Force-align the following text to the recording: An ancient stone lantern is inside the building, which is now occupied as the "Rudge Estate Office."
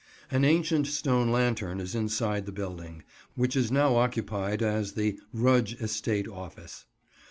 An 0.31 0.43
ancient 0.43 0.87
stone 0.87 1.29
lantern 1.29 1.79
is 1.79 1.93
inside 1.93 2.47
the 2.47 2.51
building, 2.51 3.03
which 3.35 3.55
is 3.55 3.71
now 3.71 3.97
occupied 3.97 4.63
as 4.63 4.93
the 4.93 5.19
"Rudge 5.31 5.75
Estate 5.79 6.27
Office." 6.27 6.85